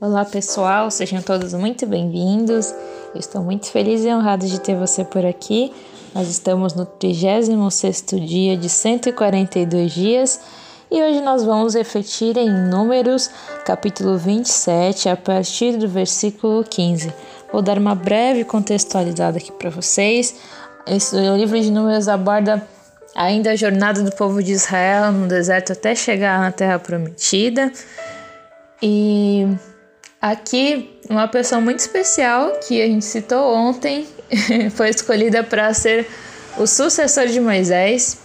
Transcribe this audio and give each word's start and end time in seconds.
Olá 0.00 0.24
pessoal, 0.24 0.90
sejam 0.90 1.22
todos 1.22 1.54
muito 1.54 1.86
bem-vindos. 1.86 2.72
Eu 3.14 3.20
estou 3.20 3.42
muito 3.42 3.66
feliz 3.70 4.04
e 4.04 4.08
honrado 4.08 4.46
de 4.46 4.60
ter 4.60 4.76
você 4.76 5.04
por 5.04 5.24
aqui. 5.24 5.72
Nós 6.14 6.28
estamos 6.28 6.74
no 6.74 6.84
36º 6.86 8.24
dia 8.24 8.56
de 8.56 8.68
142 8.68 9.92
dias 9.92 10.40
e 10.90 11.02
hoje 11.02 11.20
nós 11.20 11.42
vamos 11.44 11.74
refletir 11.74 12.36
em 12.36 12.50
Números, 12.68 13.30
capítulo 13.64 14.16
27, 14.18 15.08
a 15.08 15.16
partir 15.16 15.76
do 15.76 15.88
versículo 15.88 16.62
15. 16.62 17.12
Vou 17.52 17.62
dar 17.62 17.78
uma 17.78 17.94
breve 17.94 18.44
contextualizada 18.44 19.38
aqui 19.38 19.52
para 19.52 19.70
vocês. 19.70 20.36
Esse, 20.86 21.16
o 21.16 21.36
livro 21.36 21.60
de 21.60 21.70
Números 21.70 22.08
aborda 22.08 22.66
ainda 23.14 23.52
a 23.52 23.56
jornada 23.56 24.02
do 24.02 24.12
povo 24.14 24.42
de 24.42 24.52
Israel 24.52 25.12
no 25.12 25.26
deserto 25.26 25.72
até 25.72 25.94
chegar 25.94 26.40
na 26.40 26.52
Terra 26.52 26.78
Prometida. 26.78 27.72
E 28.82 29.46
aqui, 30.30 30.88
uma 31.10 31.28
pessoa 31.28 31.60
muito 31.60 31.80
especial 31.80 32.58
que 32.66 32.80
a 32.80 32.86
gente 32.86 33.04
citou 33.04 33.54
ontem 33.54 34.06
foi 34.74 34.88
escolhida 34.88 35.44
para 35.44 35.74
ser 35.74 36.06
o 36.56 36.66
sucessor 36.66 37.26
de 37.26 37.38
Moisés 37.38 38.16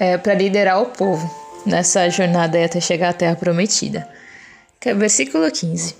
é, 0.00 0.18
para 0.18 0.34
liderar 0.34 0.82
o 0.82 0.86
povo 0.86 1.32
nessa 1.64 2.10
jornada 2.10 2.62
até 2.62 2.80
chegar 2.80 3.10
à 3.10 3.12
Terra 3.12 3.36
Prometida. 3.36 4.08
Que 4.80 4.88
é 4.88 4.94
versículo 4.94 5.48
15. 5.48 5.94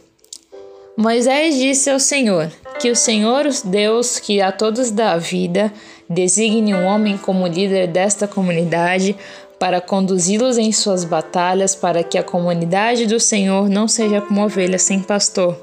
Moisés 0.97 1.55
disse 1.55 1.89
ao 1.89 2.01
Senhor: 2.01 2.51
Que 2.81 2.91
o 2.91 2.97
Senhor, 2.97 3.47
Deus 3.65 4.19
que 4.19 4.41
a 4.41 4.51
todos 4.51 4.91
dá 4.91 5.17
vida, 5.17 5.73
designe 6.15 6.75
um 6.75 6.85
homem 6.85 7.19
como 7.19 7.47
líder 7.47 7.89
desta 7.89 8.29
comunidade 8.29 9.17
para 9.59 9.81
conduzi-los 9.81 10.59
em 10.59 10.73
suas 10.73 11.05
batalhas, 11.05 11.75
para 11.75 12.03
que 12.03 12.19
a 12.19 12.23
comunidade 12.23 13.07
do 13.07 13.19
Senhor 13.19 13.69
não 13.69 13.89
seja 13.89 14.21
como 14.21 14.45
ovelha 14.45 14.79
sem 14.79 15.01
pastor. 15.01 15.59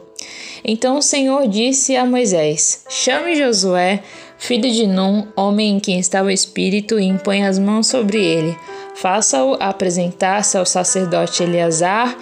Então 0.63 0.97
o 0.97 1.01
Senhor 1.01 1.47
disse 1.47 1.95
a 1.95 2.05
Moisés: 2.05 2.83
Chame 2.89 3.35
Josué, 3.35 4.01
filho 4.37 4.71
de 4.71 4.87
Num, 4.87 5.27
homem 5.35 5.75
em 5.75 5.79
quem 5.79 5.99
está 5.99 6.21
o 6.21 6.29
Espírito, 6.29 6.99
e 6.99 7.05
impõe 7.05 7.43
as 7.43 7.57
mãos 7.57 7.87
sobre 7.87 8.23
ele. 8.23 8.57
Faça-o 8.95 9.55
apresentar-se 9.59 10.57
ao 10.57 10.65
sacerdote 10.65 11.43
Eleazar 11.43 12.15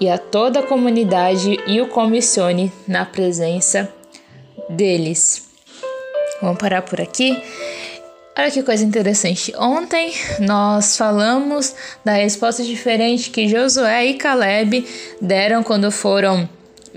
e 0.00 0.08
a 0.08 0.18
toda 0.18 0.60
a 0.60 0.66
comunidade 0.66 1.58
e 1.66 1.80
o 1.80 1.88
comissione 1.88 2.72
na 2.86 3.04
presença 3.04 3.92
deles. 4.68 5.49
Vamos 6.40 6.58
parar 6.58 6.82
por 6.82 7.00
aqui. 7.00 7.42
Olha 8.38 8.50
que 8.50 8.62
coisa 8.62 8.84
interessante. 8.84 9.52
Ontem 9.58 10.12
nós 10.38 10.96
falamos 10.96 11.74
da 12.04 12.12
resposta 12.12 12.62
diferente 12.62 13.30
que 13.30 13.48
Josué 13.48 14.06
e 14.06 14.14
Caleb 14.14 14.86
deram 15.20 15.62
quando 15.62 15.90
foram 15.90 16.48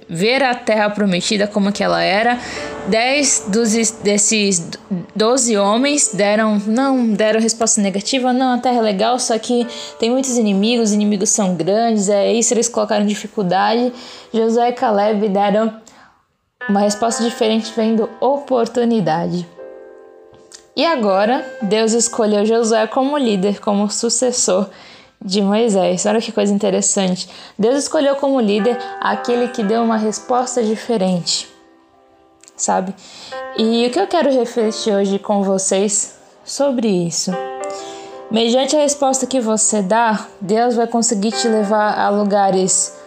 ver 0.07 0.43
a 0.43 0.53
terra 0.53 0.89
prometida 0.89 1.47
como 1.47 1.71
que 1.71 1.83
ela 1.83 2.01
era. 2.01 2.39
Dez 2.87 3.45
dos, 3.47 3.91
desses 4.03 4.69
doze 5.15 5.57
homens 5.57 6.13
deram 6.13 6.61
não 6.67 7.13
deram 7.13 7.39
resposta 7.39 7.81
negativa, 7.81 8.31
não, 8.31 8.55
a 8.55 8.57
terra 8.57 8.77
é 8.77 8.81
legal, 8.81 9.17
só 9.19 9.37
que 9.39 9.65
tem 9.99 10.09
muitos 10.09 10.37
inimigos, 10.37 10.89
os 10.89 10.93
inimigos 10.93 11.29
são 11.29 11.55
grandes, 11.55 12.09
é 12.09 12.31
isso, 12.31 12.53
eles 12.53 12.69
colocaram 12.69 13.05
dificuldade. 13.05 13.91
Josué 14.33 14.69
e 14.69 14.73
Caleb 14.73 15.29
deram 15.29 15.73
uma 16.69 16.79
resposta 16.79 17.23
diferente 17.23 17.73
vendo 17.75 18.09
oportunidade. 18.19 19.47
E 20.75 20.85
agora, 20.85 21.45
Deus 21.61 21.93
escolheu 21.93 22.45
Josué 22.45 22.87
como 22.87 23.17
líder, 23.17 23.59
como 23.59 23.89
sucessor 23.89 24.67
de 25.23 25.41
Moisés. 25.41 26.05
Olha 26.05 26.19
que 26.19 26.31
coisa 26.31 26.53
interessante. 26.53 27.29
Deus 27.57 27.77
escolheu 27.77 28.15
como 28.15 28.39
líder 28.39 28.77
aquele 28.99 29.49
que 29.49 29.63
deu 29.63 29.83
uma 29.83 29.97
resposta 29.97 30.63
diferente, 30.63 31.47
sabe? 32.55 32.95
E 33.57 33.85
o 33.85 33.91
que 33.91 33.99
eu 33.99 34.07
quero 34.07 34.31
refletir 34.31 34.93
hoje 34.93 35.19
com 35.19 35.43
vocês 35.43 36.17
sobre 36.43 36.87
isso? 36.87 37.31
Mediante 38.31 38.75
a 38.75 38.79
resposta 38.79 39.27
que 39.27 39.39
você 39.39 39.81
dá, 39.81 40.25
Deus 40.41 40.75
vai 40.75 40.87
conseguir 40.87 41.33
te 41.33 41.47
levar 41.47 41.99
a 41.99 42.09
lugares 42.09 42.97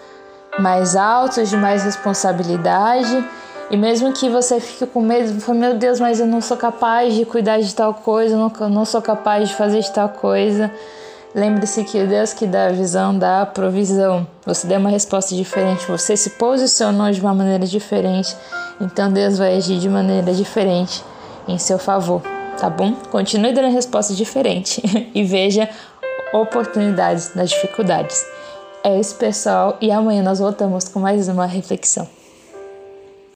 mais 0.61 0.95
altos, 0.95 1.51
de 1.51 1.57
mais 1.57 1.83
responsabilidade 1.83 3.27
e 3.69 3.77
mesmo 3.77 4.13
que 4.13 4.29
você 4.29 4.61
fique 4.61 4.87
com 4.87 5.01
medo, 5.01 5.41
fale, 5.41 5.59
meu 5.59 5.75
Deus, 5.75 5.99
mas 5.99 6.21
eu 6.21 6.27
não 6.27 6.41
sou 6.41 6.57
capaz 6.57 7.15
de 7.15 7.25
cuidar 7.25 7.59
de 7.59 7.75
tal 7.75 7.93
coisa, 7.95 8.35
eu 8.35 8.39
não, 8.39 8.69
não 8.69 8.85
sou 8.85 9.03
capaz 9.03 9.49
de 9.49 9.55
fazer 9.55 9.81
de 9.81 9.93
tal 9.93 10.09
coisa. 10.09 10.71
Lembre-se 11.35 11.85
que 11.85 12.01
o 12.01 12.07
Deus 12.07 12.33
que 12.33 12.47
dá 12.47 12.67
a 12.67 12.73
visão 12.73 13.19
dá 13.19 13.43
a 13.43 13.47
provisão. 13.47 14.27
Você 14.47 14.67
deu 14.67 14.79
uma 14.79 14.89
resposta 14.89 15.35
diferente, 15.35 15.87
você 15.87 16.17
se 16.17 16.31
posicionou 16.31 17.11
de 17.11 17.21
uma 17.21 17.35
maneira 17.35 17.67
diferente, 17.67 18.35
então 18.81 19.13
Deus 19.13 19.37
vai 19.37 19.57
agir 19.57 19.79
de 19.79 19.89
maneira 19.89 20.33
diferente 20.33 21.05
em 21.49 21.59
seu 21.59 21.79
favor, 21.79 22.23
tá 22.59 22.71
bom? 22.71 22.95
Continue 23.11 23.53
dando 23.53 23.69
resposta 23.69 24.15
diferente 24.15 24.81
e 25.13 25.25
veja 25.25 25.69
oportunidades 26.33 27.35
nas 27.35 27.51
dificuldades. 27.51 28.25
É 28.83 28.99
isso, 28.99 29.17
pessoal, 29.17 29.77
e 29.81 29.91
amanhã 29.91 30.23
nós 30.23 30.39
voltamos 30.39 30.85
com 30.89 31.01
mais 31.01 31.29
uma 31.29 31.47
reflexão. 31.47 32.09